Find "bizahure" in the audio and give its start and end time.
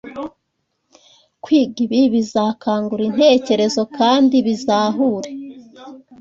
4.45-5.29